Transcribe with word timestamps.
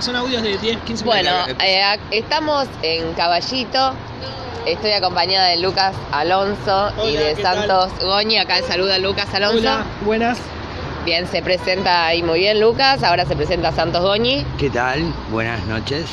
Son 0.00 0.14
audios 0.14 0.42
de 0.42 0.56
10, 0.58 0.76
15 0.82 1.04
Bueno, 1.04 1.30
minutos. 1.46 1.64
eh, 1.64 1.82
estamos 2.12 2.68
en 2.82 3.12
Caballito. 3.14 3.94
Estoy 4.66 4.92
acompañada 4.92 5.48
de 5.48 5.56
Lucas 5.56 5.94
Alonso 6.12 6.92
y 7.04 7.16
de. 7.16 7.34
Santos 7.36 7.90
Goñi. 8.00 8.36
Acá 8.36 8.60
saluda 8.62 8.98
Lucas 8.98 9.32
Alonso. 9.34 9.58
Hola, 9.58 9.84
buenas. 10.02 10.38
Bien, 11.04 11.26
se 11.26 11.42
presenta 11.42 12.06
ahí 12.06 12.22
muy 12.22 12.40
bien 12.40 12.60
Lucas. 12.60 13.02
Ahora 13.02 13.24
se 13.24 13.34
presenta 13.34 13.72
Santos 13.72 14.02
Goñi. 14.02 14.44
¿Qué 14.58 14.70
tal? 14.70 15.02
Buenas 15.30 15.64
noches. 15.66 16.04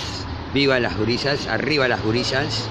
Viva 0.53 0.79
las 0.79 0.97
gurisas, 0.97 1.45
arriba 1.47 1.87
las 1.87 2.01
gurisas. 2.01 2.67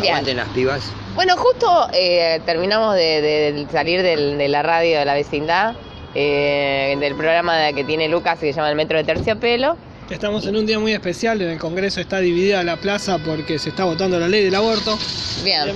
Bien. 0.00 0.14
Aguanten 0.14 0.36
las 0.38 0.48
pibas. 0.50 0.90
Bueno, 1.16 1.36
justo 1.36 1.88
eh, 1.92 2.40
terminamos 2.46 2.94
de, 2.94 3.20
de 3.20 3.66
salir 3.72 4.02
del- 4.02 4.38
de 4.38 4.48
la 4.48 4.62
radio 4.62 5.00
de 5.00 5.04
la 5.04 5.14
vecindad, 5.14 5.74
eh, 6.14 6.96
del 6.98 7.14
programa 7.16 7.72
que 7.74 7.84
tiene 7.84 8.08
Lucas 8.08 8.38
que 8.38 8.46
se 8.46 8.56
llama 8.56 8.70
El 8.70 8.76
Metro 8.76 8.96
de 8.96 9.04
Terciopelo. 9.04 9.76
Estamos 10.10 10.44
en 10.46 10.56
un 10.56 10.66
día 10.66 10.78
muy 10.78 10.92
especial. 10.92 11.40
En 11.40 11.50
el 11.50 11.58
Congreso 11.58 12.00
está 12.00 12.18
dividida 12.18 12.62
la 12.64 12.76
plaza 12.76 13.18
porque 13.18 13.58
se 13.58 13.68
está 13.70 13.84
votando 13.84 14.18
la 14.18 14.28
ley 14.28 14.44
del 14.44 14.54
aborto. 14.54 14.98
Bien, 15.44 15.68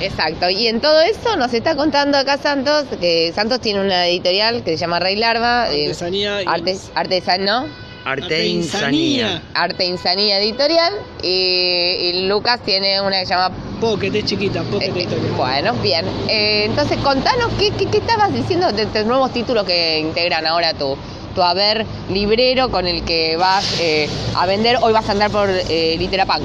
exacto. 0.00 0.50
Y 0.50 0.66
en 0.66 0.80
todo 0.80 1.00
eso 1.02 1.36
nos 1.36 1.54
está 1.54 1.76
contando 1.76 2.18
acá 2.18 2.38
Santos, 2.38 2.86
que 3.00 3.32
Santos 3.34 3.60
tiene 3.60 3.80
una 3.80 4.06
editorial 4.08 4.64
que 4.64 4.72
se 4.72 4.78
llama 4.78 4.98
Rey 4.98 5.14
Larva. 5.16 5.72
eh, 5.72 5.84
Artesanía 5.86 6.42
y- 6.42 6.46
Artes, 6.46 6.90
artesano, 6.94 7.66
Arte 8.04 8.40
e 8.42 8.46
Insanía. 8.48 9.42
Arte 9.54 9.84
Insanía 9.84 10.40
Editorial. 10.40 10.94
Y, 11.22 11.28
y 11.28 12.26
Lucas 12.28 12.60
tiene 12.64 13.00
una 13.00 13.20
que 13.20 13.26
se 13.26 13.34
llama 13.34 13.54
Pocket, 13.80 14.12
es 14.12 14.24
chiquita, 14.24 14.62
Pocket 14.64 14.86
Eh, 14.88 15.02
Editorial. 15.04 15.32
Bueno, 15.36 15.74
bien. 15.74 16.04
Eh, 16.28 16.64
entonces, 16.64 16.98
contanos 16.98 17.52
qué, 17.60 17.70
qué, 17.78 17.86
qué 17.86 17.98
estabas 17.98 18.34
diciendo 18.34 18.72
de 18.72 18.82
estos 18.82 19.06
nuevos 19.06 19.32
títulos 19.32 19.64
que 19.64 20.00
integran 20.00 20.46
ahora 20.46 20.74
tu, 20.74 20.96
tu 21.38 21.44
haber 21.44 21.86
librero 22.10 22.68
con 22.68 22.88
el 22.88 23.04
que 23.04 23.36
vas 23.36 23.78
eh, 23.78 24.08
a 24.34 24.44
vender. 24.44 24.76
Hoy 24.82 24.92
vas 24.92 25.08
a 25.08 25.12
andar 25.12 25.30
por 25.30 25.48
eh, 25.48 25.94
Literapunk. 25.96 26.42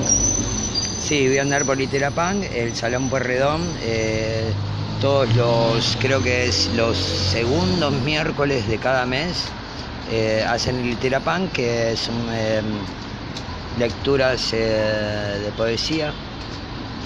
Sí, 1.01 1.27
voy 1.27 1.39
a 1.39 1.41
andar 1.41 1.65
por 1.65 1.77
Literapunk, 1.77 2.43
el 2.53 2.75
Salón 2.75 3.09
Puerredón. 3.09 3.59
eh, 3.81 4.53
todos 5.01 5.35
los, 5.35 5.97
creo 5.99 6.21
que 6.21 6.45
es 6.47 6.69
los 6.75 6.95
segundos 6.95 7.91
miércoles 8.03 8.67
de 8.67 8.77
cada 8.77 9.07
mes, 9.07 9.45
eh, 10.11 10.45
hacen 10.47 10.83
Literapunk, 10.87 11.51
que 11.53 11.95
son 11.97 12.13
eh, 12.31 12.61
lecturas 13.79 14.53
eh, 14.53 15.39
de 15.43 15.51
poesía. 15.53 16.13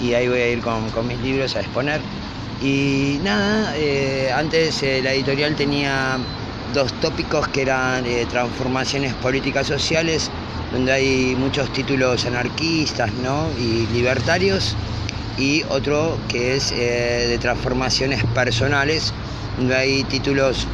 Y 0.02 0.12
ahí 0.12 0.28
voy 0.28 0.40
a 0.40 0.48
ir 0.50 0.60
con, 0.60 0.90
con 0.90 1.06
mis 1.08 1.20
libros 1.20 1.56
a 1.56 1.60
exponer. 1.60 2.02
Y 2.60 3.18
nada, 3.22 3.72
eh, 3.76 4.30
antes 4.30 4.82
eh, 4.82 5.00
la 5.02 5.14
editorial 5.14 5.56
tenía 5.56 6.18
dos 6.72 6.92
tópicos 6.94 7.48
que 7.48 7.62
eran 7.62 8.04
eh, 8.06 8.26
transformaciones 8.30 9.14
políticas 9.14 9.66
sociales, 9.66 10.30
donde 10.72 10.92
hay 10.92 11.36
muchos 11.36 11.72
títulos 11.72 12.26
anarquistas 12.26 13.12
¿no? 13.14 13.48
y 13.58 13.86
libertarios, 13.92 14.76
y 15.38 15.62
otro 15.68 16.18
que 16.28 16.56
es 16.56 16.72
eh, 16.72 17.26
de 17.28 17.38
transformaciones 17.38 18.22
personales, 18.34 19.12
donde 19.56 19.76
hay 19.76 20.04
títulos 20.04 20.66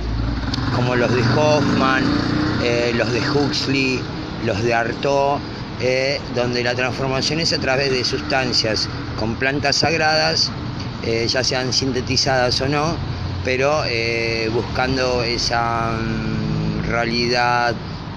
como 0.75 0.97
los 0.97 1.15
de 1.15 1.23
Hoffman, 1.37 2.05
eh, 2.63 2.93
los 2.97 3.13
de 3.13 3.21
Huxley, 3.21 4.01
los 4.45 4.63
de 4.63 4.75
Artaud, 4.75 5.39
donde 6.35 6.63
la 6.63 6.75
transformación 6.75 7.41
es 7.41 7.53
a 7.53 7.59
través 7.59 7.91
de 7.91 8.05
sustancias 8.05 8.89
con 9.19 9.35
plantas 9.35 9.77
sagradas, 9.77 10.51
ya 11.27 11.43
sean 11.43 11.73
sintetizadas 11.73 12.61
o 12.61 12.69
no, 12.69 12.97
pero 13.45 13.85
eh, 13.87 14.51
buscando 14.53 15.23
esa 15.23 15.93
mm, 15.93 16.89
realidad 16.89 17.75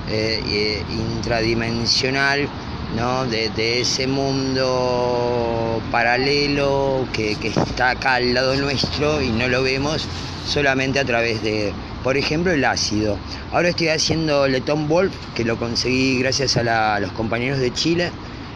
eh, 0.10 0.42
eh, 0.48 0.84
intradimensional 0.90 2.48
¿no? 2.96 3.26
de, 3.26 3.82
ese 3.82 4.08
mundo 4.08 5.82
paralelo 5.92 7.06
que, 7.12 7.34
está 7.44 7.92
acá 7.92 8.16
al 8.16 8.34
lado 8.34 8.56
nuestro 8.56 9.22
y 9.22 9.30
no 9.30 9.50
lo 9.50 9.64
vemos 9.64 10.08
solamente 10.48 11.00
a 11.00 11.06
través 11.06 11.44
de, 11.44 11.74
por 12.04 12.16
ejemplo, 12.16 12.54
el 12.54 12.64
ácido. 12.64 13.18
Ahora 13.52 13.68
estoy 13.70 13.90
haciendo 13.90 14.48
Letón 14.48 14.88
Wolf, 14.88 15.14
que 15.36 15.44
lo 15.44 15.58
conseguí 15.58 16.20
gracias 16.20 16.56
a, 16.56 16.96
a 16.96 17.00
los 17.02 17.12
compañeros 17.12 17.60
de 17.60 17.74
Chile. 17.74 18.12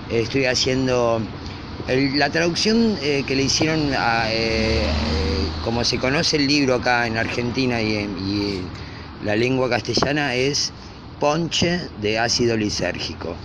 Estoy 0.10 0.46
haciendo 0.46 1.22
la 1.88 2.30
traducción 2.30 2.98
eh, 3.02 3.24
que 3.26 3.36
le 3.36 3.44
hicieron, 3.44 3.94
a, 3.94 4.32
eh, 4.32 4.84
eh, 4.84 4.90
como 5.64 5.84
se 5.84 5.98
conoce 5.98 6.38
el 6.38 6.48
libro 6.48 6.76
acá 6.76 7.08
en 7.08 7.18
Argentina 7.18 7.82
y, 7.82 7.94
y 7.96 8.62
la 9.24 9.36
lengua 9.36 9.70
castellana, 9.70 10.36
es 10.36 10.72
ponche 11.20 11.80
de 12.02 12.20
ácido 12.20 12.58
lisérgico. 12.58 13.36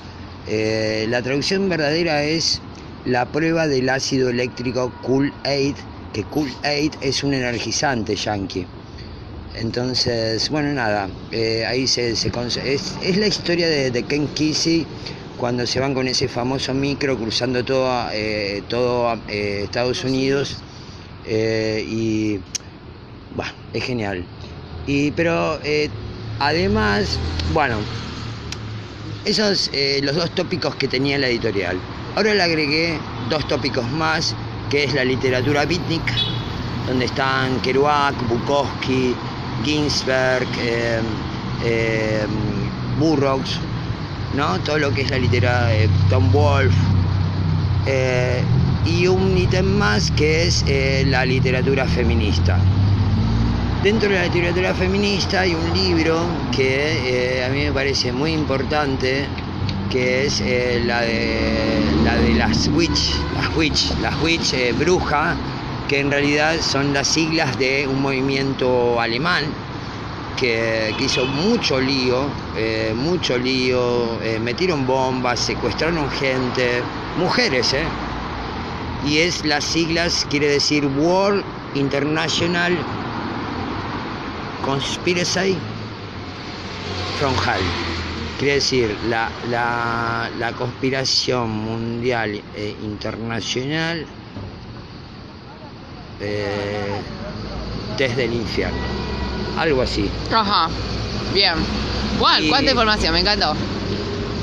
La 0.49 1.23
traducción 1.23 1.69
verdadera 1.69 2.23
es 2.23 2.63
la 3.05 3.27
prueba 3.27 3.67
del 3.67 3.89
ácido 3.89 4.31
eléctrico 4.31 4.93
Cool 5.03 5.33
Aid, 5.45 5.75
que 6.13 6.23
Cool 6.25 6.53
Aid 6.63 6.93
es 7.01 7.25
un 7.25 7.35
energizante 7.35 8.15
yankee. 8.15 8.67
Entonces, 9.57 10.49
bueno, 10.51 10.73
nada, 10.73 11.09
ahí 11.69 11.87
se, 11.89 12.11
es 12.11 13.17
la 13.17 13.27
historia 13.27 13.69
de, 13.69 13.91
de 13.91 14.03
Ken 14.05 14.29
Kesey 14.29 14.87
cuando 15.37 15.67
se 15.67 15.81
van 15.81 15.95
con 15.95 16.09
ese 16.09 16.29
famoso 16.29 16.73
micro 16.75 17.17
cruzando 17.17 17.65
todo, 17.65 18.09
eh, 18.13 18.63
todo 18.69 19.19
eh, 19.29 19.63
Estados 19.65 20.03
Unidos 20.05 20.57
eh, 21.27 21.85
y, 21.87 22.41
bueno, 23.35 23.53
es 23.73 23.85
genial. 23.85 24.25
Y, 24.87 25.11
pero 25.13 25.59
además, 26.39 27.19
bueno, 27.53 27.77
esos 29.25 29.71
los 30.03 30.15
dos 30.15 30.31
tópicos 30.35 30.75
que 30.77 30.89
tenía 30.89 31.19
la 31.19 31.29
editorial. 31.29 31.77
Ahora 32.15 32.33
le 32.33 32.43
agregué 32.43 32.99
dos 33.29 33.47
tópicos 33.49 33.85
más, 33.91 34.35
que 34.71 34.85
es 34.85 34.95
la 34.95 35.05
literatura 35.05 35.67
beatnik, 35.67 36.03
donde 36.87 37.07
están 37.07 37.61
Kerouac, 37.61 38.15
Bukowski, 38.29 39.15
Ginsberg, 39.65 40.47
Burroughs, 42.99 43.59
¿no? 44.37 44.59
Todo 44.61 44.79
lo 44.79 44.93
que 44.93 45.03
es 45.03 45.11
la 45.11 45.19
literatura, 45.19 45.75
eh, 45.75 45.89
Tom 46.11 46.31
Wolfe. 46.33 46.77
eh, 47.87 48.43
y 48.85 49.07
un 49.09 49.37
ítem 49.37 49.65
más 49.67 50.11
que 50.13 50.47
es 50.47 50.65
eh, 50.69 51.05
la 51.09 51.25
literatura 51.25 51.87
feminista. 51.87 52.59
Dentro 53.83 54.09
de 54.09 54.17
la 54.17 54.25
literatura 54.25 54.75
feminista 54.75 55.41
hay 55.41 55.55
un 55.55 55.73
libro 55.73 56.27
que 56.55 57.39
eh, 57.41 57.45
a 57.45 57.49
mí 57.49 57.65
me 57.65 57.73
parece 57.73 58.13
muy 58.13 58.33
importante, 58.33 59.27
que 59.91 60.27
es 60.27 60.41
eh, 60.41 60.83
la, 60.85 61.01
de, 61.03 61.81
la 62.05 62.17
de 62.17 62.35
las 62.35 62.69
witch, 62.69 63.15
las 63.35 63.57
witch, 63.57 63.93
las 64.01 64.15
witch 64.23 64.53
eh, 64.55 64.73
bruja, 64.73 65.37
que 65.89 66.01
en 66.01 66.11
realidad 66.11 66.57
son 66.61 66.93
las 66.93 67.07
siglas 67.09 67.57
de 67.59 67.87
un 67.87 68.03
movimiento 68.03 69.01
alemán 69.01 69.45
que, 70.37 70.95
hizo 71.01 71.25
mucho 71.27 71.81
lío, 71.81 72.27
eh, 72.57 72.93
mucho 72.95 73.39
lío, 73.39 74.21
eh, 74.23 74.39
metieron 74.39 74.87
bombas, 74.87 75.41
secuestraron 75.41 76.11
gente, 76.11 76.83
mujeres, 77.19 77.73
¿eh? 77.73 77.85
Y 79.07 79.19
es 79.19 79.45
las 79.45 79.65
siglas, 79.65 80.27
quiere 80.29 80.49
decir 80.49 80.85
World 80.87 81.45
International 81.75 82.77
Conspiracy 84.65 85.57
from 87.19 87.35
Hell. 87.35 87.63
Quiere 88.39 88.55
decir 88.55 88.97
la, 89.09 89.31
la, 89.49 90.31
la 90.39 90.53
conspiración 90.53 91.51
mundial 91.51 92.43
e 92.55 92.75
internacional 92.83 94.07
eh, 96.21 97.01
desde 97.97 98.25
el 98.25 98.35
infierno. 98.35 99.06
Algo 99.57 99.83
así. 99.83 100.09
Ajá. 100.31 100.69
Bien. 101.35 101.55
Y- 102.41 102.49
cuánta 102.49 102.71
información, 102.71 103.13
me 103.13 103.21
encantó. 103.21 103.55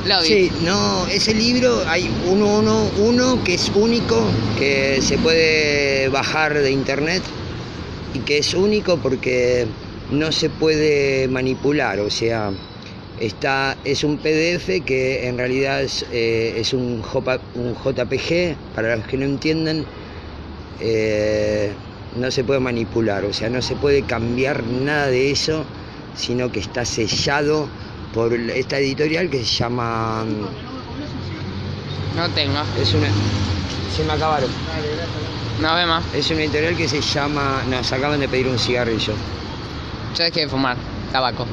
Lo 0.06 0.22
vi. 0.22 0.28
Sí, 0.28 0.52
no, 0.64 1.08
ese 1.08 1.34
libro 1.34 1.82
hay 1.88 2.10
uno, 2.28 2.60
uno, 2.60 2.92
uno 2.98 3.44
que 3.44 3.54
es 3.54 3.72
único, 3.74 4.22
que 4.58 5.00
se 5.02 5.18
puede 5.18 6.10
bajar 6.10 6.54
de 6.60 6.72
internet 6.72 7.24
y 8.14 8.20
que 8.20 8.40
es 8.40 8.54
único 8.54 8.98
porque 8.98 9.66
no 10.12 10.32
se 10.32 10.50
puede 10.50 11.28
manipular, 11.30 12.00
o 12.02 12.10
sea, 12.10 12.52
está, 13.20 13.78
es 13.86 14.04
un 14.04 14.18
PDF 14.18 14.82
que 14.86 15.28
en 15.28 15.38
realidad 15.38 15.82
es, 15.82 16.06
eh, 16.12 16.56
es 16.58 16.74
un, 16.74 17.02
un 17.56 17.74
JPG, 17.74 18.56
para 18.76 18.98
los 18.98 19.08
que 19.08 19.18
no 19.18 19.26
entienden, 19.26 19.86
eh, 20.82 21.72
no 22.16 22.32
se 22.32 22.44
puede 22.44 22.60
manipular, 22.60 23.26
o 23.26 23.34
sea, 23.34 23.50
no 23.50 23.62
se 23.62 23.76
puede 23.76 24.04
cambiar 24.04 24.64
nada 24.64 25.08
de 25.08 25.32
eso, 25.32 25.66
sino 26.16 26.52
que 26.52 26.60
está 26.60 26.86
sellado 26.86 27.68
por 28.14 28.34
esta 28.34 28.78
editorial 28.78 29.30
que 29.30 29.40
se 29.40 29.46
llama... 29.46 30.24
No 32.16 32.30
tengo. 32.30 32.60
Es 32.80 32.94
una... 32.94 33.08
Se 33.96 34.04
me 34.04 34.14
acabaron. 34.14 34.50
Nos 35.62 35.76
vemos. 35.76 36.04
Es 36.14 36.30
una 36.30 36.42
editorial 36.42 36.78
que 36.78 36.88
se 36.88 37.02
llama... 37.02 37.64
Nos 37.70 37.92
acaban 37.92 38.20
de 38.20 38.28
pedir 38.28 38.48
un 38.48 38.60
cigarrillo. 38.60 39.14
Yo 40.16 40.24
dejé 40.24 40.42
de 40.42 40.50
fumar 40.50 40.78
tabaco. 41.12 41.48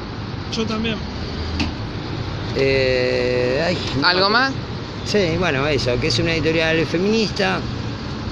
Yo 0.55 0.65
también. 0.65 0.97
Eh, 2.55 3.63
ay, 3.65 3.77
no 3.99 4.07
¿Algo 4.07 4.29
más? 4.29 4.51
Sí, 5.05 5.35
bueno, 5.39 5.65
eso, 5.67 5.99
que 5.99 6.07
es 6.07 6.19
una 6.19 6.33
editorial 6.33 6.85
feminista 6.85 7.59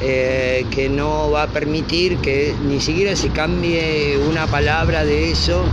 eh, 0.01 0.66
que 0.72 0.88
no 0.88 1.30
va 1.30 1.44
a 1.44 1.48
permitir 1.48 2.18
que 2.18 2.56
ni 2.66 2.80
siquiera 2.80 3.16
se 3.16 3.30
cambie 3.30 4.18
una 4.30 4.48
palabra 4.48 5.04
de 5.04 5.31
eso, 5.31 5.66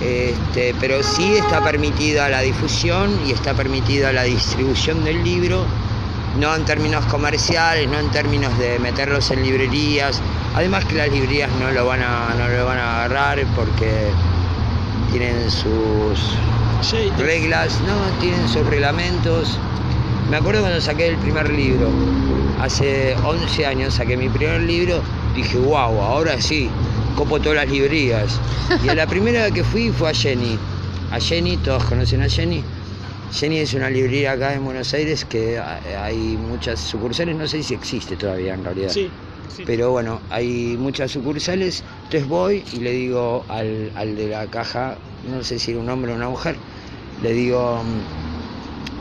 este, 0.00 0.74
pero 0.80 1.00
sí 1.02 1.34
está 1.36 1.62
permitida 1.62 2.28
la 2.28 2.40
difusión 2.40 3.20
y 3.24 3.30
está 3.30 3.54
permitida 3.54 4.12
la 4.12 4.24
distribución 4.24 5.04
del 5.04 5.22
libro, 5.22 5.64
no 6.40 6.56
en 6.56 6.64
términos 6.64 7.04
comerciales, 7.06 7.88
no 7.88 8.00
en 8.00 8.10
términos 8.10 8.58
de 8.58 8.80
meterlos 8.80 9.30
en 9.30 9.44
librerías, 9.44 10.20
además 10.56 10.84
que 10.84 10.96
las 10.96 11.08
librerías 11.08 11.50
no 11.60 11.70
lo 11.70 11.86
van 11.86 12.02
a, 12.02 12.34
no 12.36 12.48
lo 12.48 12.66
van 12.66 12.78
a 12.78 13.04
agarrar 13.04 13.44
porque 13.54 14.10
tienen 15.12 15.48
sus 15.50 16.36
reglas, 17.18 17.78
no, 17.86 18.20
tienen 18.20 18.48
sus 18.48 18.66
reglamentos. 18.66 19.58
Me 20.30 20.36
acuerdo 20.36 20.60
cuando 20.62 20.80
saqué 20.80 21.08
el 21.08 21.18
primer 21.18 21.50
libro, 21.50 21.90
hace 22.60 23.14
11 23.24 23.66
años 23.66 23.94
saqué 23.94 24.16
mi 24.16 24.28
primer 24.28 24.62
libro, 24.62 25.02
dije, 25.34 25.58
wow, 25.58 26.00
ahora 26.00 26.40
sí, 26.40 26.68
copo 27.16 27.38
todas 27.40 27.56
las 27.56 27.68
librerías. 27.70 28.40
Y 28.84 28.88
a 28.88 28.94
la 28.94 29.06
primera 29.06 29.50
que 29.50 29.62
fui 29.64 29.90
fue 29.90 30.10
a 30.10 30.14
Jenny. 30.14 30.58
A 31.10 31.20
Jenny, 31.20 31.56
todos 31.58 31.84
conocen 31.84 32.22
a 32.22 32.28
Jenny. 32.28 32.64
Jenny 33.32 33.58
es 33.58 33.74
una 33.74 33.90
librería 33.90 34.32
acá 34.32 34.54
en 34.54 34.64
Buenos 34.64 34.92
Aires 34.94 35.24
que 35.24 35.58
ha- 35.58 35.80
hay 36.04 36.36
muchas 36.38 36.80
sucursales, 36.80 37.36
no 37.36 37.46
sé 37.46 37.62
si 37.62 37.74
existe 37.74 38.16
todavía 38.16 38.54
en 38.54 38.64
realidad. 38.64 38.90
Sí, 38.90 39.10
sí. 39.48 39.64
Pero 39.66 39.90
bueno, 39.90 40.22
hay 40.30 40.76
muchas 40.78 41.10
sucursales, 41.10 41.82
entonces 42.04 42.28
voy 42.28 42.64
y 42.72 42.76
le 42.80 42.92
digo 42.92 43.44
al, 43.48 43.92
al 43.94 44.16
de 44.16 44.28
la 44.28 44.46
caja, 44.48 44.98
no 45.24 45.42
sé 45.44 45.58
si 45.58 45.72
era 45.72 45.80
un 45.80 45.88
hombre 45.90 46.12
o 46.12 46.14
una 46.14 46.28
mujer, 46.30 46.56
le 47.22 47.32
digo, 47.32 47.82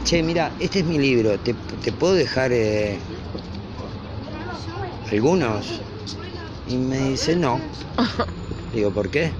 che, 0.03 0.21
mira, 0.23 0.55
este 0.59 0.79
es 0.79 0.85
mi 0.85 0.97
libro, 0.99 1.39
¿te, 1.39 1.53
te 1.53 1.91
puedo 1.93 2.13
dejar 2.13 2.51
eh, 2.53 3.01
algunos? 5.11 5.81
Y 6.65 6.77
me 6.77 7.09
dice, 7.11 7.35
no. 7.35 7.61
Digo, 8.71 8.93
¿por 8.93 9.09
qué? 9.09 9.33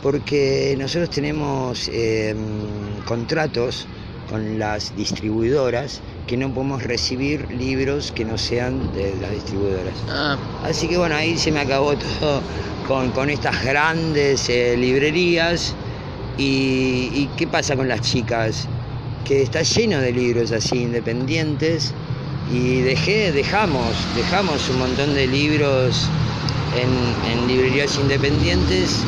Porque 0.00 0.74
nosotros 0.78 1.10
tenemos 1.10 1.88
eh, 1.88 2.34
contratos 3.06 3.88
con 4.28 4.58
las 4.58 4.94
distribuidoras 4.94 6.02
que 6.26 6.36
no 6.36 6.52
podemos 6.54 6.82
recibir 6.82 7.50
libros 7.50 8.12
que 8.12 8.24
no 8.24 8.38
sean 8.38 8.92
de 8.92 9.16
las 9.16 9.32
distribuidoras. 9.32 10.04
Ah, 10.08 10.36
Así 10.62 10.88
que 10.88 10.96
bueno, 10.98 11.16
ahí 11.16 11.38
se 11.38 11.52
me 11.52 11.60
acabó 11.60 11.96
todo 11.96 12.46
con, 12.82 13.12
con 13.12 13.30
estas 13.30 13.64
grandes 13.64 14.48
eh, 14.48 14.76
librerías. 14.76 15.78
Y, 16.36 17.10
y 17.12 17.28
qué 17.36 17.46
pasa 17.46 17.76
con 17.76 17.88
las 17.88 18.00
chicas? 18.02 18.68
Que 19.24 19.42
está 19.42 19.62
lleno 19.62 20.00
de 20.00 20.12
libros 20.12 20.52
así 20.52 20.82
independientes 20.82 21.94
y 22.52 22.82
dejé, 22.82 23.32
dejamos, 23.32 23.94
dejamos 24.14 24.68
un 24.68 24.80
montón 24.80 25.14
de 25.14 25.26
libros 25.26 26.08
en, 26.76 27.48
librerías 27.48 27.96
independientes 27.98 28.98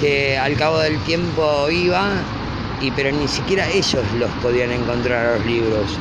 que 0.00 0.36
al 0.36 0.56
cabo 0.56 0.78
del 0.78 0.98
tiempo 1.00 1.68
iba, 1.70 2.10
y, 2.80 2.90
pero 2.90 3.12
ni 3.12 3.28
siquiera 3.28 3.68
ellos 3.70 4.04
los 4.18 4.30
podían 4.42 4.72
encontrar 4.72 5.38
los 5.38 5.46
libros. 5.46 5.96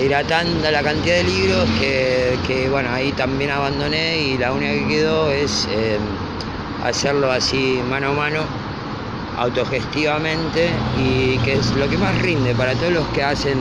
Era 0.00 0.24
tanta 0.24 0.70
la 0.70 0.82
cantidad 0.82 1.16
de 1.16 1.24
libros 1.24 1.68
que, 1.78 2.36
que, 2.46 2.68
bueno, 2.68 2.90
ahí 2.90 3.12
también 3.12 3.50
abandoné 3.50 4.18
y 4.18 4.38
la 4.38 4.52
única 4.52 4.72
que 4.72 4.88
quedó 4.88 5.30
es 5.30 5.68
eh, 5.70 5.98
hacerlo 6.84 7.30
así 7.30 7.80
mano 7.88 8.08
a 8.08 8.12
mano, 8.12 8.44
autogestivamente, 9.38 10.70
y 10.98 11.38
que 11.38 11.54
es 11.54 11.74
lo 11.74 11.88
que 11.88 11.98
más 11.98 12.16
rinde 12.20 12.54
para 12.54 12.74
todos 12.74 12.92
los 12.92 13.06
que 13.08 13.22
hacen 13.22 13.58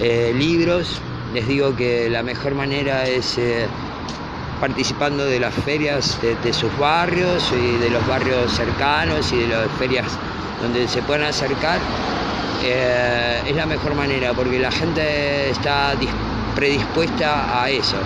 eh, 0.00 0.34
libros. 0.36 1.00
Les 1.32 1.46
digo 1.48 1.74
que 1.76 2.08
la 2.10 2.22
mejor 2.22 2.54
manera 2.54 3.06
es 3.06 3.38
eh, 3.38 3.66
participando 4.60 5.24
de 5.24 5.40
las 5.40 5.52
ferias 5.54 6.18
de, 6.22 6.52
sus 6.52 6.76
barrios 6.78 7.52
y 7.52 7.78
de 7.78 7.90
los 7.90 8.06
barrios 8.06 8.52
cercanos 8.52 9.32
y 9.32 9.38
de 9.38 9.48
las 9.48 9.70
ferias 9.72 10.06
donde 10.62 10.86
se 10.88 11.02
puedan 11.02 11.24
acercar. 11.24 11.80
Eh, 12.62 13.42
es 13.46 13.56
la 13.56 13.66
mejor 13.66 13.94
manera 13.94 14.32
porque 14.32 14.58
la 14.58 14.70
gente 14.70 15.50
está 15.50 15.94
dis- 15.96 16.08
predispuesta 16.54 17.62
a 17.62 17.68
eso, 17.68 17.96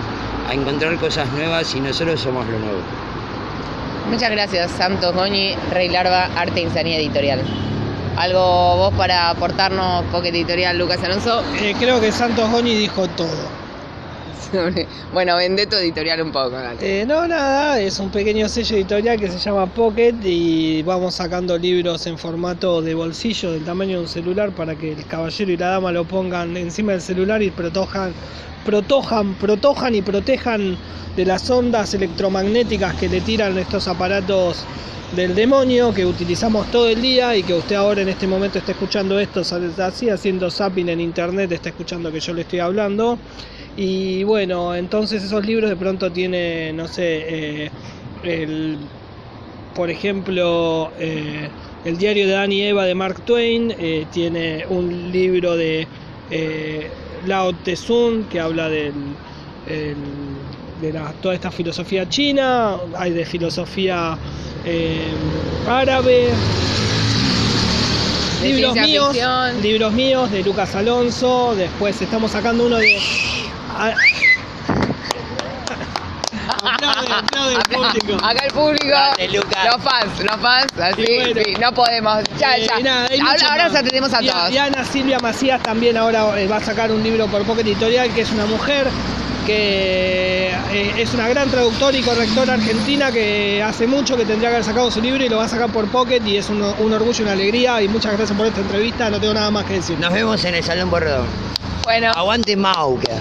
a 0.49 0.53
encontrar 0.53 0.97
cosas 0.97 1.31
nuevas 1.31 1.73
y 1.75 1.79
nosotros 1.81 2.19
somos 2.19 2.47
lo 2.47 2.59
nuevo. 2.59 2.81
Muchas 4.09 4.31
gracias, 4.31 4.71
Santos 4.71 5.13
Goñi, 5.13 5.55
Rey 5.71 5.87
Larva, 5.89 6.29
Arte 6.35 6.61
Insanía 6.61 6.97
Editorial. 6.97 7.41
¿Algo 8.17 8.75
vos 8.75 8.93
para 8.95 9.29
aportarnos, 9.29 10.03
Pocket 10.05 10.29
Editorial, 10.29 10.77
Lucas 10.77 11.01
Alonso? 11.03 11.41
Eh, 11.61 11.73
creo 11.79 12.01
que 12.01 12.11
Santos 12.11 12.49
Goni 12.49 12.75
dijo 12.75 13.07
todo. 13.09 13.29
Bueno, 15.13 15.35
vende 15.35 15.67
tu 15.67 15.75
editorial 15.75 16.21
un 16.21 16.31
poco. 16.31 16.55
Eh, 16.81 17.05
no, 17.07 17.27
nada, 17.27 17.79
es 17.79 17.99
un 17.99 18.09
pequeño 18.09 18.47
sello 18.49 18.77
editorial 18.77 19.19
que 19.19 19.29
se 19.29 19.37
llama 19.37 19.65
Pocket 19.67 20.15
y 20.23 20.81
vamos 20.83 21.15
sacando 21.15 21.57
libros 21.57 22.05
en 22.07 22.17
formato 22.17 22.81
de 22.81 22.93
bolsillo 22.93 23.51
del 23.51 23.63
tamaño 23.63 23.97
de 23.97 24.03
un 24.03 24.07
celular 24.07 24.51
para 24.51 24.75
que 24.75 24.93
el 24.93 25.05
caballero 25.05 25.51
y 25.51 25.57
la 25.57 25.67
dama 25.69 25.91
lo 25.91 26.05
pongan 26.05 26.55
encima 26.57 26.93
del 26.93 27.01
celular 27.01 27.41
y 27.41 27.51
protojan, 27.51 28.13
protojan, 28.65 29.35
protojan 29.35 29.95
y 29.95 30.01
protejan 30.01 30.77
de 31.15 31.25
las 31.25 31.49
ondas 31.49 31.93
electromagnéticas 31.93 32.95
que 32.95 33.09
le 33.09 33.21
tiran 33.21 33.57
estos 33.57 33.87
aparatos 33.87 34.65
del 35.15 35.33
demonio 35.33 35.91
que 35.91 36.05
utilizamos 36.05 36.69
todo 36.71 36.87
el 36.87 37.01
día 37.01 37.35
y 37.35 37.41
que 37.41 37.55
usted 37.55 37.75
ahora 37.75 38.01
en 38.01 38.09
este 38.09 38.27
momento 38.27 38.59
está 38.59 38.73
escuchando 38.73 39.19
esto 39.19 39.41
así 39.41 40.07
haciendo 40.07 40.51
zapping 40.51 40.87
en 40.89 41.01
internet 41.01 41.51
está 41.51 41.69
escuchando 41.69 42.11
que 42.11 42.19
yo 42.19 42.33
le 42.33 42.41
estoy 42.41 42.59
hablando 42.59 43.17
y 43.81 44.23
bueno, 44.25 44.75
entonces 44.75 45.23
esos 45.23 45.45
libros 45.45 45.69
de 45.69 45.77
pronto 45.77 46.11
tienen, 46.11 46.75
no 46.75 46.85
sé, 46.89 47.23
eh, 47.65 47.69
el, 48.25 48.77
por 49.73 49.89
ejemplo, 49.89 50.91
eh, 50.99 51.47
el 51.85 51.97
diario 51.97 52.27
de 52.27 52.33
Dan 52.33 52.51
y 52.51 52.61
Eva 52.63 52.83
de 52.83 52.93
Mark 52.93 53.21
Twain, 53.21 53.73
eh, 53.79 54.05
tiene 54.11 54.65
un 54.67 55.13
libro 55.13 55.55
de 55.55 55.87
Lao 57.25 57.53
Tse 57.53 58.25
que 58.29 58.41
habla 58.41 58.67
del, 58.67 58.91
el- 59.69 59.95
de 60.81 60.91
la- 60.93 61.13
toda 61.21 61.33
esta 61.35 61.49
filosofía 61.49 62.07
china, 62.09 62.75
hay 62.97 63.11
de 63.11 63.23
filosofía 63.25 64.17
árabe. 65.69 66.27
De 68.41 68.49
Libros 68.53 68.75
míos, 68.75 69.07
ficción. 69.11 69.61
libros 69.61 69.93
míos 69.93 70.31
de 70.31 70.43
Lucas 70.43 70.75
Alonso, 70.75 71.55
después 71.55 72.01
estamos 72.01 72.31
sacando 72.31 72.65
uno 72.65 72.77
de 72.77 72.97
Aplaude, 76.61 77.13
aplaude 77.13 77.55
el 77.55 77.61
público. 77.63 78.25
Acá 78.25 78.45
el 78.45 78.51
público. 78.51 78.97
Lucas. 79.33 79.65
Los 79.65 79.83
fans, 79.83 80.19
los 80.23 80.37
fans, 80.41 80.67
así, 80.81 81.01
Y 81.07 81.15
bueno. 81.15 81.41
sí, 81.45 81.53
no 81.61 81.71
podemos. 81.73 82.23
Ya, 82.37 82.57
Eh, 82.57 82.67
ya. 82.67 82.79
nada, 82.79 83.07
hay 83.09 83.19
ahora 83.19 83.31
mucho 83.33 83.45
ahora 83.47 83.63
más. 83.63 83.71
los 83.71 83.81
atendemos 83.81 84.13
a 84.13 84.19
Dia- 84.19 84.31
todos. 84.33 84.49
Diana 84.49 84.83
Silvia 84.85 85.19
Macías 85.19 85.61
también 85.63 85.97
ahora 85.97 86.39
eh, 86.39 86.47
va 86.47 86.57
a 86.57 86.63
sacar 86.63 86.91
un 86.91 87.03
libro 87.03 87.27
por 87.27 87.43
Pocket 87.43 87.61
Editorial, 87.61 88.09
que 88.13 88.21
es 88.21 88.31
una 88.31 88.45
mujer 88.45 88.87
que 89.45 90.49
eh, 90.71 90.93
es 90.97 91.13
una 91.13 91.27
gran 91.29 91.49
traductora 91.49 91.97
y 91.97 92.01
correctora 92.01 92.53
argentina 92.55 93.11
que 93.11 93.63
hace 93.63 93.87
mucho 93.87 94.15
que 94.17 94.25
tendría 94.25 94.49
que 94.49 94.55
haber 94.57 94.65
sacado 94.65 94.91
su 94.91 95.01
libro 95.01 95.23
y 95.23 95.29
lo 95.29 95.37
va 95.37 95.45
a 95.45 95.49
sacar 95.49 95.69
por 95.71 95.87
Pocket 95.87 96.21
y 96.25 96.37
es 96.37 96.49
un, 96.49 96.61
un 96.61 96.93
orgullo 96.93 97.19
y 97.19 97.23
una 97.23 97.31
alegría 97.31 97.81
y 97.81 97.87
muchas 97.87 98.13
gracias 98.17 98.37
por 98.37 98.45
esta 98.47 98.59
entrevista, 98.61 99.09
no 99.09 99.19
tengo 99.19 99.33
nada 99.33 99.49
más 99.51 99.65
que 99.65 99.73
decir. 99.73 99.97
Nos 99.99 100.11
vemos 100.13 100.43
en 100.45 100.55
el 100.55 100.63
Salón 100.63 100.89
Borredón. 100.89 101.25
Bueno, 101.83 102.11
Aguante 102.15 102.55
Mauca. 102.55 103.13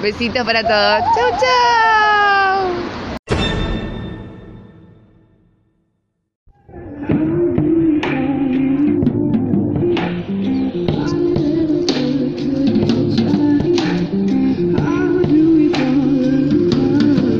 Besitos 0.00 0.44
para 0.44 0.62
todos. 0.62 1.00
Chau, 1.14 1.30
chau. 1.40 2.98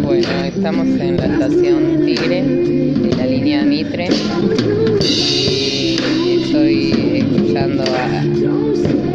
Bueno, 0.02 0.28
estamos 0.44 0.86
en 0.86 1.16
la 1.16 1.26
estación 1.26 2.04
Tigre 2.04 2.42
de 2.42 3.16
la 3.16 3.26
línea 3.26 3.64
Mitre 3.64 4.08
y 5.00 5.96
estoy 6.42 7.18
escuchando 7.22 7.84
a 7.84 8.27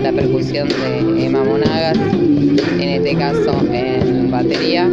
la 0.03 0.11
percusión 0.11 0.67
de 0.67 1.25
Emma 1.25 1.45
Monagas, 1.45 1.97
en 1.97 2.89
este 2.89 3.15
caso 3.15 3.65
en 3.71 4.29
batería, 4.29 4.89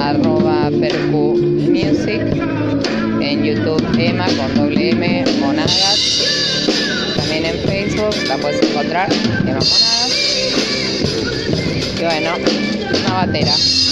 arroba 0.00 0.70
percu 0.80 1.36
music, 1.36 2.22
en 3.20 3.44
YouTube 3.44 3.84
Emma 3.98 4.26
con 4.38 4.54
doble 4.54 4.90
M 4.92 5.24
Monagas, 5.40 6.22
también 7.16 7.44
en 7.44 7.58
Facebook 7.68 8.14
la 8.26 8.38
puedes 8.38 8.62
encontrar, 8.62 9.12
Emma 9.12 9.60
Monagas, 9.60 10.12
y 11.98 12.02
bueno, 12.02 12.30
una 13.04 13.14
batera. 13.26 13.87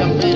Adam. 0.00 0.29